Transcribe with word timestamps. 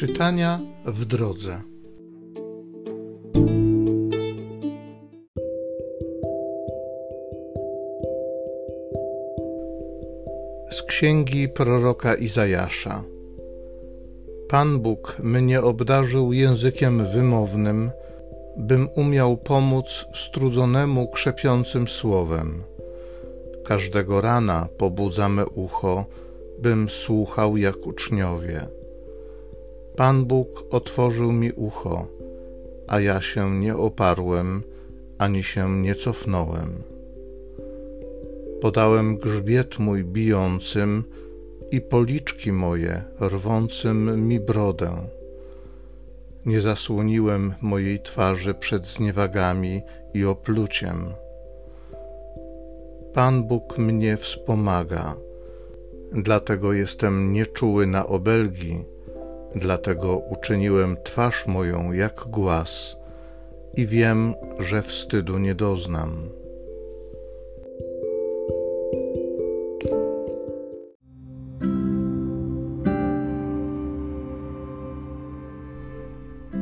Czytania 0.00 0.60
w 0.84 1.04
drodze. 1.04 1.60
Z 10.70 10.82
księgi 10.82 11.48
proroka 11.48 12.14
Izajasza. 12.14 13.04
Pan 14.48 14.78
Bóg 14.78 15.16
mnie 15.22 15.62
obdarzył 15.62 16.32
językiem 16.32 17.06
wymownym, 17.06 17.90
bym 18.56 18.88
umiał 18.96 19.36
pomóc 19.36 20.06
strudzonemu 20.14 21.08
krzepiącym 21.08 21.88
słowem. 21.88 22.62
Każdego 23.64 24.20
rana 24.20 24.68
pobudza 24.78 25.28
me 25.28 25.46
ucho, 25.46 26.04
bym 26.58 26.90
słuchał 26.90 27.56
jak 27.56 27.86
uczniowie. 27.86 28.79
Pan 29.96 30.24
Bóg 30.24 30.64
otworzył 30.70 31.32
mi 31.32 31.52
ucho, 31.52 32.06
a 32.88 33.00
ja 33.00 33.20
się 33.20 33.50
nie 33.50 33.76
oparłem, 33.76 34.62
ani 35.18 35.42
się 35.42 35.80
nie 35.80 35.94
cofnąłem. 35.94 36.82
Podałem 38.60 39.16
grzbiet 39.16 39.78
mój 39.78 40.04
bijącym 40.04 41.04
i 41.70 41.80
policzki 41.80 42.52
moje 42.52 43.02
rwącym 43.20 44.28
mi 44.28 44.40
brodę. 44.40 44.92
Nie 46.46 46.60
zasłoniłem 46.60 47.54
mojej 47.60 48.00
twarzy 48.00 48.54
przed 48.54 48.86
zniewagami 48.86 49.82
i 50.14 50.24
opluciem. 50.24 51.14
Pan 53.14 53.44
Bóg 53.44 53.78
mnie 53.78 54.16
wspomaga, 54.16 55.16
dlatego 56.12 56.72
jestem 56.72 57.32
nieczuły 57.32 57.86
na 57.86 58.06
obelgi 58.06 58.84
Dlatego 59.54 60.18
uczyniłem 60.18 60.96
twarz 61.04 61.46
moją 61.46 61.92
jak 61.92 62.24
głaz 62.26 62.96
i 63.74 63.86
wiem, 63.86 64.34
że 64.58 64.82
wstydu 64.82 65.38
nie 65.38 65.54
doznam. 65.54 66.28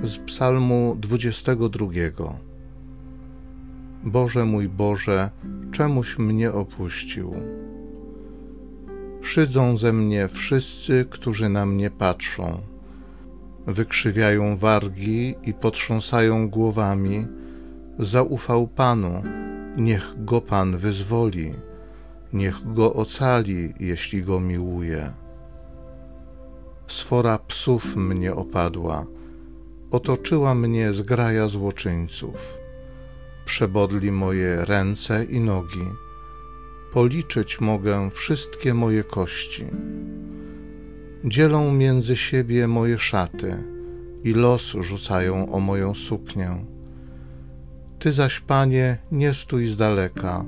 Z 0.05 0.19
Psalmu 0.27 0.97
22 1.01 1.87
Boże 4.05 4.45
mój 4.45 4.69
Boże, 4.69 5.31
czemuś 5.73 6.19
mnie 6.19 6.53
opuścił? 6.53 7.35
Szydzą 9.23 9.79
ze 9.79 9.93
mnie 9.93 10.29
wszyscy, 10.29 11.07
którzy 11.11 11.49
na 11.49 11.67
mnie 11.67 11.91
patrzą 11.91 12.78
wykrzywiają 13.69 14.57
wargi 14.57 15.35
i 15.43 15.55
potrząsają 15.55 16.51
głowami, 16.51 17.27
zaufał 17.99 18.69
Panu, 18.69 19.23
niech 19.77 20.25
go 20.25 20.41
Pan 20.41 20.77
wyzwoli, 20.77 21.53
niech 22.33 22.75
go 22.75 22.95
ocali, 22.95 23.75
jeśli 23.81 24.23
go 24.23 24.41
miłuje. 24.41 25.13
Sfora 26.87 27.39
psów 27.39 27.97
mnie 27.97 28.35
opadła, 28.35 29.07
otoczyła 29.91 30.55
mnie 30.55 30.93
zgraja 30.93 31.49
złoczyńców. 31.49 32.59
Przebodli 33.45 34.11
moje 34.11 34.65
ręce 34.65 35.25
i 35.25 35.41
nogi, 35.41 35.85
policzyć 36.93 37.61
mogę 37.61 38.11
wszystkie 38.11 38.75
moje 38.75 39.05
kości 39.05 39.65
dzielą 41.25 41.73
między 41.73 42.17
siebie 42.17 42.69
moje 42.69 42.99
szaty 42.99 43.57
i 44.25 44.33
los 44.33 44.63
rzucają 44.81 45.53
o 45.53 45.61
moją 45.61 45.95
suknię. 45.95 46.51
Ty 47.99 48.13
zaś, 48.13 48.41
Panie, 48.41 48.99
nie 49.13 49.35
stój 49.35 49.67
z 49.67 49.77
daleka, 49.77 50.45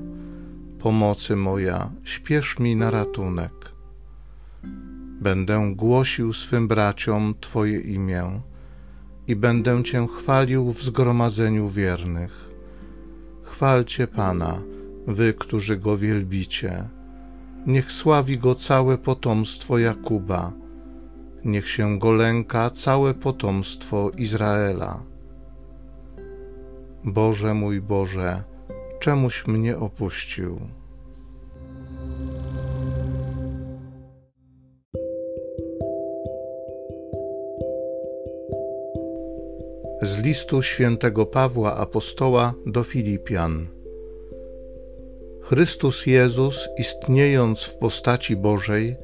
pomocy 0.79 1.35
moja, 1.35 1.89
śpiesz 2.03 2.59
mi 2.59 2.75
na 2.75 2.91
ratunek. 2.91 3.71
Będę 5.21 5.73
głosił 5.75 6.33
swym 6.33 6.67
braciom 6.67 7.33
Twoje 7.39 7.79
imię 7.79 8.41
i 9.27 9.35
będę 9.35 9.83
Cię 9.83 10.07
chwalił 10.17 10.73
w 10.73 10.83
zgromadzeniu 10.83 11.69
wiernych. 11.69 12.49
Chwalcie 13.43 14.07
Pana, 14.07 14.61
wy, 15.07 15.33
którzy 15.33 15.77
Go 15.77 15.97
wielbicie. 15.97 16.83
Niech 17.67 17.91
sławi 17.91 18.37
Go 18.37 18.55
całe 18.55 18.97
potomstwo 18.97 19.77
Jakuba, 19.77 20.60
niech 21.45 21.69
się 21.69 21.99
go 21.99 22.11
lęka 22.11 22.69
całe 22.69 23.13
potomstwo 23.13 24.11
Izraela. 24.17 25.03
Boże 27.03 27.53
mój 27.53 27.81
Boże, 27.81 28.43
czemuś 28.99 29.47
mnie 29.47 29.77
opuścił? 29.77 30.59
Z 40.01 40.19
listu 40.19 40.63
świętego 40.63 41.25
Pawła 41.25 41.77
Apostoła 41.77 42.53
do 42.65 42.83
Filipian. 42.83 43.67
Chrystus 45.41 46.05
Jezus, 46.05 46.69
istniejąc 46.77 47.63
w 47.63 47.77
postaci 47.77 48.35
Bożej, 48.35 48.95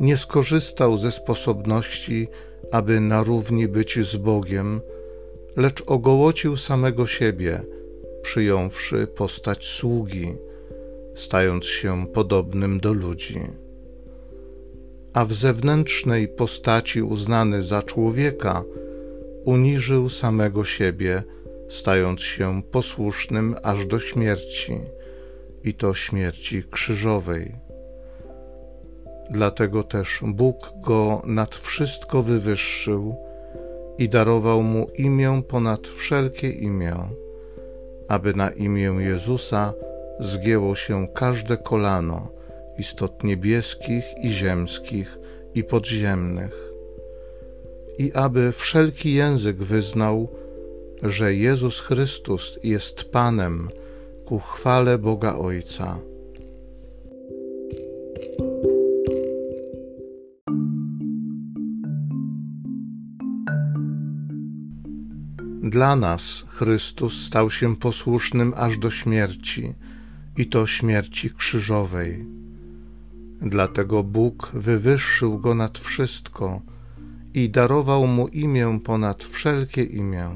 nie 0.00 0.16
skorzystał 0.16 0.98
ze 0.98 1.12
sposobności, 1.12 2.28
aby 2.72 3.00
na 3.00 3.22
równi 3.22 3.68
być 3.68 3.98
z 4.06 4.16
Bogiem, 4.16 4.80
lecz 5.56 5.82
ogołocił 5.86 6.56
samego 6.56 7.06
siebie, 7.06 7.62
przyjąwszy 8.22 9.06
postać 9.06 9.64
sługi, 9.64 10.34
stając 11.14 11.64
się 11.64 12.06
podobnym 12.06 12.80
do 12.80 12.92
ludzi. 12.92 13.40
A 15.12 15.24
w 15.24 15.32
zewnętrznej 15.32 16.28
postaci 16.28 17.02
uznany 17.02 17.62
za 17.62 17.82
człowieka, 17.82 18.64
uniżył 19.44 20.08
samego 20.08 20.64
siebie, 20.64 21.22
stając 21.68 22.20
się 22.20 22.62
posłusznym 22.62 23.56
aż 23.62 23.86
do 23.86 24.00
śmierci, 24.00 24.78
i 25.64 25.74
to 25.74 25.94
śmierci 25.94 26.62
krzyżowej. 26.70 27.67
Dlatego 29.30 29.82
też 29.82 30.20
Bóg 30.26 30.72
go 30.80 31.22
nad 31.24 31.54
wszystko 31.54 32.22
wywyższył 32.22 33.16
i 33.98 34.08
darował 34.08 34.62
mu 34.62 34.86
imię 34.94 35.42
ponad 35.48 35.88
wszelkie 35.88 36.50
imię, 36.50 36.96
aby 38.08 38.34
na 38.34 38.50
imię 38.50 38.94
Jezusa 38.98 39.72
zgięło 40.20 40.74
się 40.74 41.08
każde 41.14 41.56
kolano 41.56 42.38
istot 42.78 43.24
niebieskich 43.24 44.04
i 44.22 44.30
ziemskich 44.30 45.18
i 45.54 45.64
podziemnych, 45.64 46.72
i 47.98 48.12
aby 48.12 48.52
wszelki 48.52 49.14
język 49.14 49.56
wyznał, 49.56 50.28
że 51.02 51.34
Jezus 51.34 51.80
Chrystus 51.80 52.58
jest 52.64 53.04
Panem 53.04 53.68
ku 54.24 54.38
chwale 54.38 54.98
Boga 54.98 55.36
Ojca. 55.36 55.98
Dla 65.68 65.96
nas 65.96 66.44
Chrystus 66.48 67.26
stał 67.26 67.50
się 67.50 67.76
posłusznym 67.76 68.52
aż 68.56 68.78
do 68.78 68.90
śmierci, 68.90 69.74
i 70.36 70.46
to 70.46 70.66
śmierci 70.66 71.30
krzyżowej. 71.30 72.24
Dlatego 73.40 74.04
Bóg 74.04 74.50
wywyższył 74.54 75.38
go 75.38 75.54
nad 75.54 75.78
wszystko 75.78 76.60
i 77.34 77.50
darował 77.50 78.06
mu 78.06 78.28
imię 78.28 78.80
ponad 78.84 79.24
wszelkie 79.24 79.84
imię. 79.84 80.30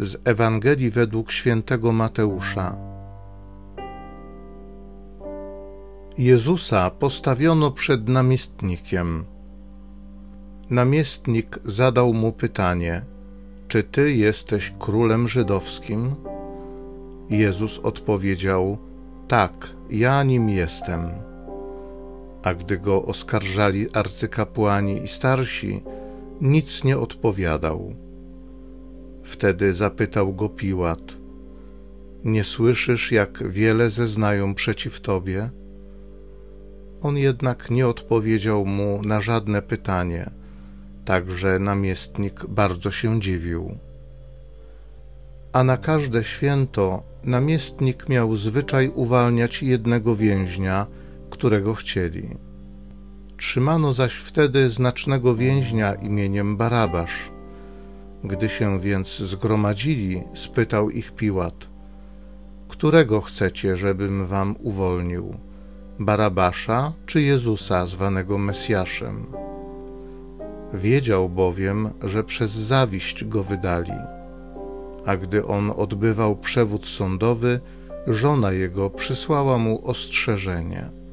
Z 0.00 0.16
Ewangelii 0.24 0.90
według 0.90 1.32
świętego 1.32 1.92
Mateusza. 1.92 2.93
Jezusa 6.18 6.90
postawiono 6.90 7.70
przed 7.70 8.08
namiestnikiem. 8.08 9.24
Namiestnik 10.70 11.58
zadał 11.64 12.14
mu 12.14 12.32
pytanie: 12.32 13.02
Czy 13.68 13.82
ty 13.82 14.14
jesteś 14.14 14.74
królem 14.78 15.28
żydowskim? 15.28 16.14
Jezus 17.30 17.78
odpowiedział: 17.78 18.78
Tak, 19.28 19.70
ja 19.90 20.22
nim 20.22 20.48
jestem. 20.48 21.00
A 22.42 22.54
gdy 22.54 22.78
go 22.78 23.04
oskarżali 23.04 23.92
arcykapłani 23.92 25.04
i 25.04 25.08
starsi, 25.08 25.82
nic 26.40 26.84
nie 26.84 26.98
odpowiadał. 26.98 27.94
Wtedy 29.22 29.74
zapytał 29.74 30.34
go 30.34 30.48
Piłat: 30.48 31.16
Nie 32.24 32.44
słyszysz, 32.44 33.12
jak 33.12 33.50
wiele 33.50 33.90
zeznają 33.90 34.54
przeciw 34.54 35.00
tobie? 35.00 35.50
On 37.04 37.16
jednak 37.16 37.70
nie 37.70 37.86
odpowiedział 37.86 38.66
mu 38.66 39.02
na 39.02 39.20
żadne 39.20 39.62
pytanie, 39.62 40.30
także 41.04 41.58
namiestnik 41.58 42.46
bardzo 42.46 42.90
się 42.90 43.20
dziwił. 43.20 43.78
A 45.52 45.64
na 45.64 45.76
każde 45.76 46.24
święto 46.24 47.02
namiestnik 47.24 48.08
miał 48.08 48.36
zwyczaj 48.36 48.88
uwalniać 48.94 49.62
jednego 49.62 50.16
więźnia, 50.16 50.86
którego 51.30 51.74
chcieli. 51.74 52.28
Trzymano 53.36 53.92
zaś 53.92 54.14
wtedy 54.14 54.70
znacznego 54.70 55.36
więźnia 55.36 55.94
imieniem 55.94 56.56
Barabasz. 56.56 57.30
Gdy 58.24 58.48
się 58.48 58.80
więc 58.80 59.18
zgromadzili, 59.18 60.22
spytał 60.34 60.90
ich 60.90 61.12
Piłat: 61.12 61.66
Którego 62.68 63.20
chcecie, 63.20 63.76
żebym 63.76 64.26
wam 64.26 64.56
uwolnił? 64.60 65.34
Barabasza 65.98 66.92
czy 67.06 67.22
Jezusa, 67.22 67.86
zwanego 67.86 68.38
Mesjaszem? 68.38 69.26
Wiedział 70.74 71.28
bowiem, 71.28 71.90
że 72.02 72.24
przez 72.24 72.50
zawiść 72.50 73.24
go 73.24 73.42
wydali. 73.42 73.98
A 75.06 75.16
gdy 75.16 75.46
on 75.46 75.72
odbywał 75.76 76.36
przewód 76.36 76.86
sądowy, 76.86 77.60
żona 78.06 78.52
jego 78.52 78.90
przysłała 78.90 79.58
mu 79.58 79.88
ostrzeżenie 79.88 81.04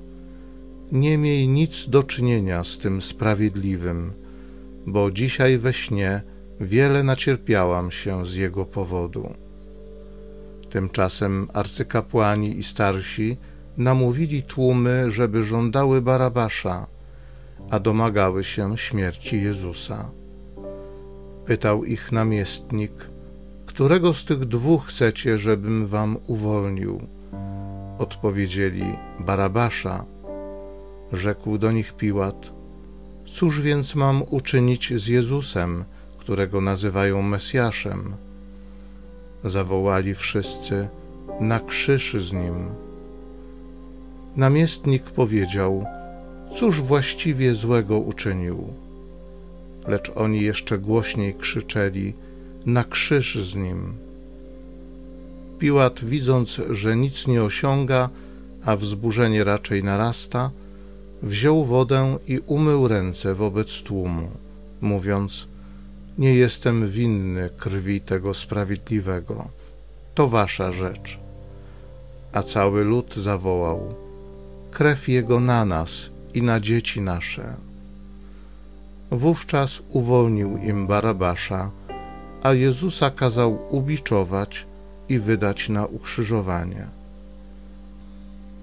nie 0.91 1.17
miej 1.17 1.47
nic 1.47 1.89
do 1.89 2.03
czynienia 2.03 2.63
z 2.63 2.77
tym 2.77 3.01
sprawiedliwym, 3.01 4.13
bo 4.87 5.11
dzisiaj 5.11 5.57
we 5.57 5.73
śnie 5.73 6.21
wiele 6.59 7.03
nacierpiałam 7.03 7.91
się 7.91 8.25
z 8.25 8.33
jego 8.33 8.65
powodu. 8.65 9.33
Tymczasem 10.69 11.47
arcykapłani 11.53 12.57
i 12.57 12.63
starsi 12.63 13.37
namówili 13.83 14.43
tłumy, 14.43 15.11
żeby 15.11 15.43
żądały 15.43 16.01
Barabasza, 16.01 16.87
a 17.69 17.79
domagały 17.79 18.43
się 18.43 18.77
śmierci 18.77 19.43
Jezusa. 19.43 20.09
Pytał 21.45 21.85
ich 21.85 22.11
namiestnik, 22.11 22.91
którego 23.65 24.13
z 24.13 24.25
tych 24.25 24.45
dwóch 24.45 24.85
chcecie, 24.85 25.37
żebym 25.37 25.87
wam 25.87 26.17
uwolnił? 26.27 27.01
Odpowiedzieli 27.99 28.85
Barabasza. 29.19 30.05
Rzekł 31.13 31.57
do 31.57 31.71
nich 31.71 31.93
Piłat: 31.93 32.51
Cóż 33.33 33.61
więc 33.61 33.95
mam 33.95 34.23
uczynić 34.29 34.93
z 34.95 35.07
Jezusem, 35.07 35.85
którego 36.17 36.61
nazywają 36.61 37.21
Mesjaszem? 37.21 38.15
Zawołali 39.43 40.15
wszyscy: 40.15 40.87
Na 41.39 41.59
krzyż 41.59 42.15
z 42.19 42.33
nim. 42.33 42.69
Namiestnik 44.35 45.03
powiedział: 45.03 45.85
Cóż 46.57 46.81
właściwie 46.81 47.55
złego 47.55 47.99
uczynił? 47.99 48.73
Lecz 49.87 50.11
oni 50.15 50.41
jeszcze 50.41 50.77
głośniej 50.77 51.33
krzyczeli: 51.33 52.13
Na 52.65 52.83
krzyż 52.83 53.45
z 53.45 53.55
nim. 53.55 53.93
Piłat, 55.59 56.05
widząc, 56.05 56.61
że 56.69 56.95
nic 56.95 57.27
nie 57.27 57.43
osiąga, 57.43 58.09
a 58.65 58.75
wzburzenie 58.75 59.43
raczej 59.43 59.83
narasta, 59.83 60.51
wziął 61.23 61.65
wodę 61.65 62.17
i 62.27 62.39
umył 62.39 62.87
ręce 62.87 63.35
wobec 63.35 63.81
tłumu, 63.81 64.29
mówiąc: 64.81 65.47
Nie 66.17 66.35
jestem 66.35 66.89
winny 66.89 67.49
krwi 67.57 68.01
tego 68.01 68.33
sprawiedliwego, 68.33 69.47
to 70.15 70.27
wasza 70.27 70.71
rzecz. 70.71 71.19
A 72.33 72.43
cały 72.43 72.83
lud 72.83 73.15
zawołał: 73.15 73.93
Krew 74.71 75.07
jego 75.07 75.39
na 75.39 75.65
nas 75.65 76.09
i 76.33 76.41
na 76.41 76.59
dzieci 76.59 77.01
nasze. 77.01 77.55
Wówczas 79.11 79.81
uwolnił 79.89 80.57
im 80.57 80.87
Barabasza, 80.87 81.71
a 82.43 82.53
Jezusa 82.53 83.11
kazał 83.11 83.59
ubiczować 83.69 84.65
i 85.09 85.19
wydać 85.19 85.69
na 85.69 85.85
ukrzyżowanie. 85.85 86.85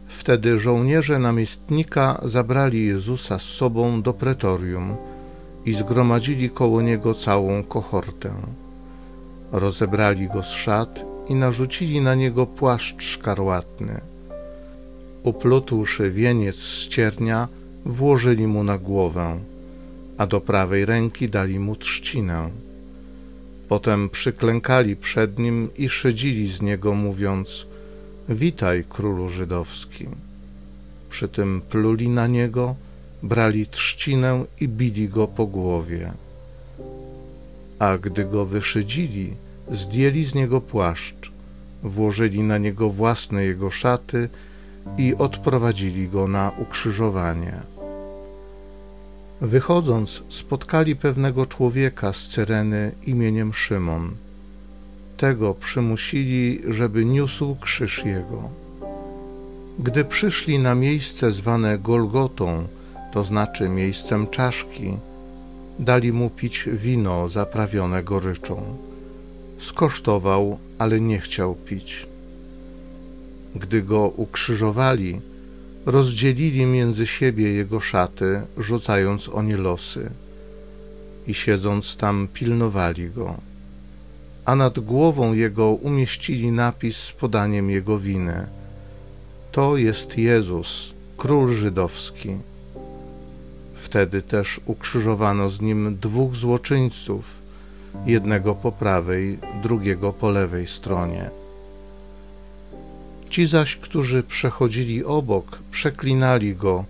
Wtedy 0.08 0.60
żołnierze 0.60 1.18
namiestnika 1.18 2.20
zabrali 2.24 2.86
Jezusa 2.86 3.38
z 3.38 3.42
sobą 3.42 4.02
do 4.02 4.12
pretorium 4.14 4.96
i 5.66 5.74
zgromadzili 5.74 6.50
koło 6.50 6.82
niego 6.82 7.14
całą 7.14 7.62
kohortę. 7.62 8.30
Rozebrali 9.52 10.28
go 10.28 10.42
z 10.42 10.50
szat 10.50 11.04
i 11.28 11.34
narzucili 11.34 12.00
na 12.00 12.14
niego 12.14 12.46
płaszcz 12.46 13.02
szkarłatny. 13.02 14.00
Uplótłszy 15.28 16.10
wieniec 16.10 16.56
z 16.56 16.88
ciernia, 16.88 17.48
włożyli 17.84 18.46
mu 18.46 18.64
na 18.64 18.78
głowę, 18.78 19.38
a 20.18 20.26
do 20.26 20.40
prawej 20.40 20.84
ręki 20.84 21.28
dali 21.28 21.58
mu 21.58 21.76
trzcinę. 21.76 22.50
Potem 23.68 24.08
przyklękali 24.08 24.96
przed 24.96 25.38
nim 25.38 25.68
i 25.78 25.88
szydzili 25.88 26.48
z 26.52 26.62
niego, 26.62 26.94
mówiąc– 26.94 27.66
Witaj, 28.42 28.84
królu 28.88 29.28
żydowski. 29.28 30.06
Przy 31.10 31.28
tym 31.28 31.60
pluli 31.70 32.08
na 32.08 32.26
niego, 32.26 32.74
brali 33.22 33.66
trzcinę 33.66 34.44
i 34.60 34.68
bili 34.68 35.08
go 35.08 35.26
po 35.26 35.46
głowie. 35.46 36.12
A 37.78 37.98
gdy 37.98 38.24
go 38.24 38.46
wyszydzili, 38.46 39.34
zdjęli 39.72 40.24
z 40.24 40.34
niego 40.34 40.60
płaszcz, 40.60 41.32
włożyli 41.82 42.40
na 42.40 42.58
niego 42.58 42.90
własne 42.90 43.44
jego 43.44 43.70
szaty 43.70 44.28
i 44.98 45.14
odprowadzili 45.14 46.08
go 46.08 46.28
na 46.28 46.52
ukrzyżowanie. 46.58 47.54
Wychodząc, 49.40 50.22
spotkali 50.28 50.96
pewnego 50.96 51.46
człowieka 51.46 52.12
z 52.12 52.28
Cyreny 52.28 52.92
imieniem 53.06 53.54
Szymon– 53.54 54.10
tego 55.18 55.54
przymusili, 55.54 56.60
żeby 56.68 57.04
niósł 57.04 57.56
krzyż 57.60 58.04
jego. 58.04 58.50
Gdy 59.78 60.04
przyszli 60.04 60.58
na 60.58 60.74
miejsce 60.74 61.32
zwane 61.32 61.78
Golgotą, 61.78 62.66
to 63.12 63.24
znaczy 63.24 63.68
miejscem 63.68 64.26
czaszki, 64.26 64.98
dali 65.78 66.12
mu 66.12 66.30
pić 66.30 66.68
wino 66.72 67.28
zaprawione 67.28 68.02
goryczą. 68.02 68.62
Skosztował, 69.60 70.58
ale 70.78 71.00
nie 71.00 71.18
chciał 71.18 71.54
pić. 71.54 72.06
Gdy 73.54 73.82
go 73.82 74.08
ukrzyżowali, 74.08 75.20
rozdzielili 75.86 76.66
między 76.66 77.06
siebie 77.06 77.52
jego 77.52 77.80
szaty, 77.80 78.40
rzucając 78.58 79.28
o 79.28 79.42
nie 79.42 79.56
losy, 79.56 80.10
i 81.26 81.34
siedząc 81.34 81.96
tam 81.96 82.28
pilnowali 82.34 83.10
go 83.10 83.48
a 84.48 84.56
nad 84.56 84.78
głową 84.78 85.34
jego 85.34 85.70
umieścili 85.70 86.52
napis 86.52 86.96
z 86.96 87.12
podaniem 87.12 87.70
jego 87.70 87.98
winy. 87.98 88.46
To 89.52 89.76
jest 89.76 90.18
Jezus, 90.18 90.94
król 91.16 91.54
żydowski. 91.54 92.36
Wtedy 93.74 94.22
też 94.22 94.60
ukrzyżowano 94.66 95.50
z 95.50 95.60
nim 95.60 95.98
dwóch 96.00 96.34
złoczyńców, 96.34 97.24
jednego 98.06 98.54
po 98.54 98.72
prawej, 98.72 99.38
drugiego 99.62 100.12
po 100.12 100.30
lewej 100.30 100.66
stronie. 100.66 101.30
Ci 103.30 103.46
zaś, 103.46 103.76
którzy 103.76 104.22
przechodzili 104.22 105.04
obok, 105.04 105.58
przeklinali 105.70 106.56
go 106.56 106.84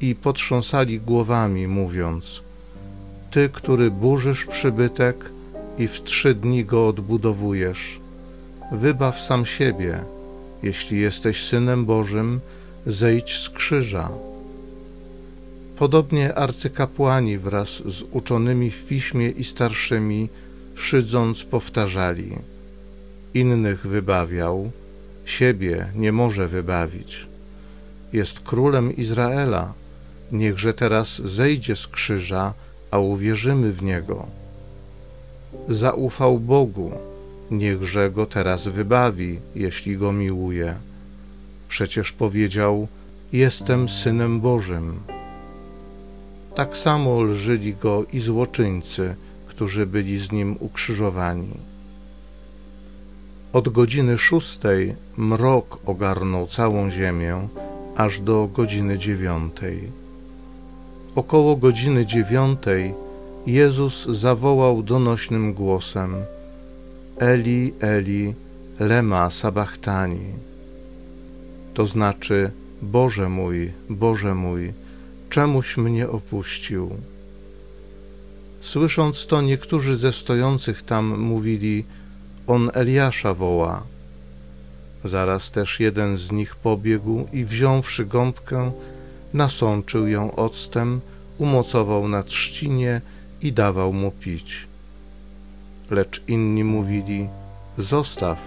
i 0.00 0.14
potrząsali 0.14 1.00
głowami, 1.00 1.68
mówiąc: 1.68 2.40
Ty, 3.30 3.48
który 3.52 3.90
burzysz 3.90 4.46
przybytek, 4.46 5.30
i 5.78 5.88
w 5.88 6.02
trzy 6.02 6.34
dni 6.34 6.64
go 6.64 6.88
odbudowujesz. 6.88 8.00
Wybaw 8.72 9.20
sam 9.20 9.46
siebie, 9.46 10.00
jeśli 10.62 11.00
jesteś 11.00 11.42
synem 11.42 11.84
Bożym, 11.84 12.40
zejdź 12.86 13.38
z 13.38 13.50
krzyża. 13.50 14.10
Podobnie 15.78 16.34
arcykapłani 16.34 17.38
wraz 17.38 17.68
z 17.68 18.02
uczonymi 18.10 18.70
w 18.70 18.86
piśmie 18.86 19.28
i 19.28 19.44
starszymi, 19.44 20.28
szydząc, 20.74 21.44
powtarzali: 21.44 22.38
Innych 23.34 23.86
wybawiał, 23.86 24.70
siebie 25.26 25.86
nie 25.94 26.12
może 26.12 26.48
wybawić. 26.48 27.26
Jest 28.12 28.40
królem 28.40 28.96
Izraela, 28.96 29.72
niechże 30.32 30.74
teraz 30.74 31.18
zejdzie 31.18 31.76
z 31.76 31.86
krzyża, 31.86 32.54
a 32.90 32.98
uwierzymy 32.98 33.72
w 33.72 33.82
niego 33.82 34.26
zaufał 35.68 36.38
Bogu, 36.40 36.92
niechże 37.50 38.10
go 38.10 38.26
teraz 38.26 38.68
wybawi, 38.68 39.38
jeśli 39.54 39.96
go 39.96 40.12
miłuje. 40.12 40.74
Przecież 41.68 42.12
powiedział: 42.12 42.88
Jestem 43.32 43.88
synem 43.88 44.40
Bożym. 44.40 45.00
Tak 46.54 46.76
samo 46.76 47.22
lżyli 47.22 47.74
go 47.74 48.04
i 48.12 48.20
złoczyńcy, 48.20 49.14
którzy 49.46 49.86
byli 49.86 50.18
z 50.18 50.32
nim 50.32 50.56
ukrzyżowani. 50.60 51.54
Od 53.56 53.68
godziny 53.68 54.18
szóstej 54.18 54.94
mrok 55.16 55.78
ogarnął 55.86 56.46
całą 56.46 56.90
ziemię, 56.90 57.48
aż 57.96 58.20
do 58.20 58.48
godziny 58.54 58.98
dziewiątej. 58.98 59.78
Około 61.14 61.56
godziny 61.56 62.06
dziewiątej 62.06 62.94
Jezus 63.46 64.06
zawołał 64.06 64.82
donośnym 64.82 65.54
głosem: 65.54 66.14
Eli, 67.18 67.72
Eli, 67.80 68.34
lema 68.80 69.30
sabachthani. 69.30 70.32
To 71.74 71.86
znaczy: 71.86 72.50
Boże 72.82 73.28
mój, 73.28 73.72
Boże 73.90 74.34
mój, 74.34 74.72
czemuś 75.30 75.76
mnie 75.76 76.08
opuścił? 76.08 76.90
Słysząc 78.60 79.26
to, 79.26 79.42
niektórzy 79.42 79.96
ze 79.96 80.12
stojących 80.12 80.82
tam 80.82 81.20
mówili: 81.20 81.84
On 82.46 82.70
Eliasza 82.74 83.34
woła. 83.34 83.82
Zaraz 85.04 85.50
też 85.50 85.80
jeden 85.80 86.18
z 86.18 86.32
nich 86.32 86.56
pobiegł 86.56 87.26
i 87.32 87.44
wziąwszy 87.44 88.06
gąbkę, 88.06 88.72
nasączył 89.34 90.08
ją 90.08 90.34
octem, 90.34 91.00
umocował 91.38 92.08
na 92.08 92.22
trzcinie 92.22 93.00
i 93.42 93.52
dawał 93.52 93.92
mu 93.92 94.10
pić. 94.10 94.66
Lecz 95.90 96.22
inni 96.28 96.64
mówili: 96.64 97.28
Zostaw, 97.78 98.38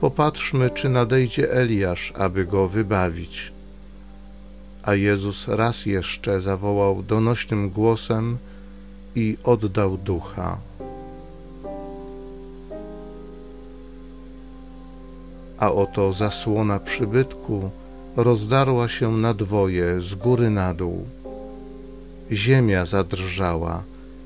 popatrzmy, 0.00 0.70
czy 0.70 0.88
nadejdzie 0.88 1.52
Eliasz, 1.52 2.12
aby 2.16 2.44
go 2.44 2.68
wybawić. 2.68 3.52
A 4.82 4.94
Jezus 4.94 5.48
raz 5.48 5.86
jeszcze 5.86 6.40
zawołał 6.40 7.02
donośnym 7.02 7.70
głosem 7.70 8.38
i 9.14 9.36
oddał 9.44 9.96
ducha. 9.96 10.58
A 15.58 15.72
oto 15.72 16.12
zasłona 16.12 16.78
przybytku 16.78 17.70
rozdarła 18.16 18.88
się 18.88 19.12
na 19.12 19.34
dwoje 19.34 20.00
z 20.00 20.14
góry 20.14 20.50
na 20.50 20.74
dół. 20.74 21.06
Ziemia 22.32 22.84
zadrżała 22.84 23.82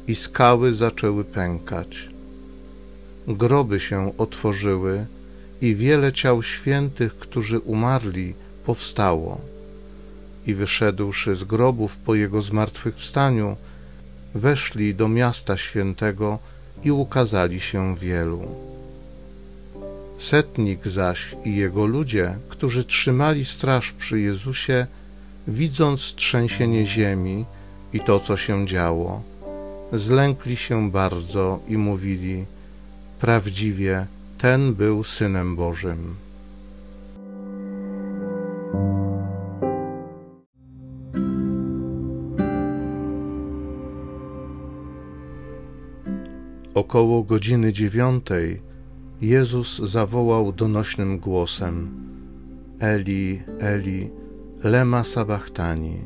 i 0.09 0.15
skały 0.15 0.75
zaczęły 0.75 1.25
pękać. 1.25 2.09
Groby 3.29 3.81
się 3.81 4.13
otworzyły 4.19 5.07
i 5.63 5.75
wiele 5.75 6.13
ciał 6.13 6.43
świętych, 6.43 7.19
którzy 7.19 7.59
umarli, 7.59 8.35
powstało. 8.67 9.41
I 10.47 10.55
wyszedłszy 10.55 11.37
z 11.37 11.45
grobów 11.45 11.97
po 11.97 12.15
jego 12.15 12.43
zmartwychwstaniu, 12.43 13.57
weszli 14.35 14.95
do 14.95 15.09
miasta 15.09 15.57
świętego 15.57 16.39
i 16.85 16.91
ukazali 16.91 17.61
się 17.61 17.97
wielu. 17.97 18.70
Setnik 20.21 20.89
zaś 20.89 21.37
i 21.45 21.57
jego 21.57 21.87
ludzie, 21.87 22.39
którzy 22.49 22.85
trzymali 22.85 23.45
straż 23.45 23.93
przy 23.93 24.21
Jezusie, 24.21 24.87
widząc 25.49 26.15
trzęsienie 26.15 26.87
ziemi 26.87 27.45
i 27.93 28.00
to, 28.00 28.21
co 28.21 28.37
się 28.37 28.67
działo, 28.67 29.23
zlękli 29.93 30.57
się 30.57 30.91
bardzo 30.91 31.61
i 31.69 31.77
mówili: 31.77 32.45
Prawdziwie 33.21 34.07
ten 34.39 34.75
był 34.75 35.05
synem 35.05 35.57
Bożym. 35.57 36.17
Około 46.75 47.23
godziny 47.23 47.73
dziewiątej 47.73 48.70
Jezus 49.21 49.79
zawołał 49.79 50.53
donośnym 50.53 51.19
głosem: 51.19 51.91
Eli, 52.79 53.43
Eli, 53.59 54.11
lema 54.65 55.05
sabachthani. 55.05 55.97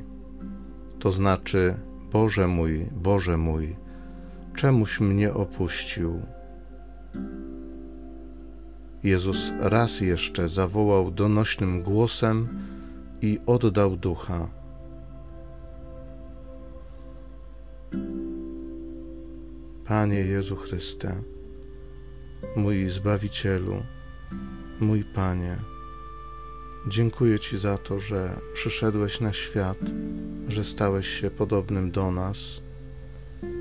To 0.98 1.12
znaczy: 1.12 1.74
Boże 2.12 2.48
mój, 2.48 2.86
Boże 2.96 3.36
mój, 3.36 3.76
czemuś 4.54 5.00
mnie 5.00 5.34
opuścił? 5.34 6.20
Jezus 9.02 9.52
raz 9.60 10.00
jeszcze 10.00 10.48
zawołał 10.48 11.10
donośnym 11.10 11.82
głosem 11.82 12.48
i 13.22 13.38
oddał 13.46 13.96
ducha. 13.96 14.48
Panie 19.84 20.18
Jezu 20.18 20.56
Chryste, 20.56 21.33
mój 22.56 22.90
Zbawicielu, 22.90 23.82
mój 24.80 25.04
Panie, 25.04 25.56
dziękuję 26.88 27.40
Ci 27.40 27.58
za 27.58 27.78
to, 27.78 28.00
że 28.00 28.40
przyszedłeś 28.54 29.20
na 29.20 29.32
świat, 29.32 29.78
że 30.48 30.64
stałeś 30.64 31.08
się 31.08 31.30
podobnym 31.30 31.90
do 31.90 32.10
nas, 32.10 32.38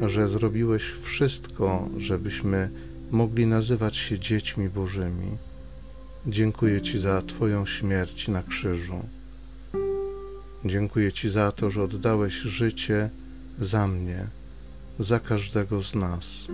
że 0.02 0.30
zrobiłeś 0.30 0.84
wszystko, 0.84 1.90
żebyśmy 1.98 2.70
mogli 3.12 3.48
nazywać 3.48 3.96
się 3.96 4.20
dziećmi 4.20 4.70
Bożymi. 4.70 5.38
Dziękuję 6.28 6.82
Ci 6.82 7.00
za 7.00 7.22
Twoją 7.22 7.66
śmierć 7.66 8.28
na 8.28 8.44
krzyżu. 8.44 9.00
Dziękuję 10.66 11.12
Ci 11.12 11.30
za 11.30 11.52
to, 11.52 11.70
że 11.70 11.84
oddałeś 11.84 12.34
życie 12.34 13.10
za 13.62 13.88
mnie 13.88 14.28
za 15.00 15.20
każdego 15.20 15.84
z 15.84 15.96
nas. 15.96 16.48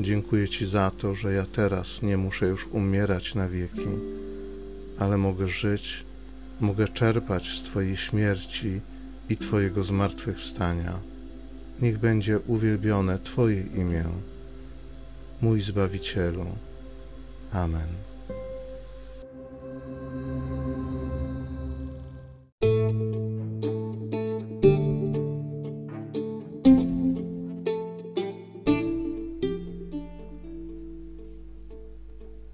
Dziękuję 0.00 0.48
Ci 0.48 0.66
za 0.66 0.90
to, 0.90 1.14
że 1.14 1.32
ja 1.32 1.46
teraz 1.46 2.02
nie 2.02 2.16
muszę 2.16 2.46
już 2.46 2.66
umierać 2.66 3.34
na 3.34 3.48
wieki, 3.48 3.88
ale 4.98 5.16
mogę 5.16 5.48
żyć, 5.48 6.04
mogę 6.60 6.88
czerpać 6.88 7.48
z 7.48 7.62
Twojej 7.62 7.96
śmierci 7.96 8.80
i 9.30 9.36
Twojego 9.36 9.84
zmartwychwstania. 9.84 10.98
Niech 11.82 11.98
będzie 11.98 12.38
uwielbione 12.38 13.18
Twoje 13.18 13.60
imię, 13.60 14.04
mój 15.40 15.60
Zbawicielu. 15.60 16.46
Amen. 17.52 18.07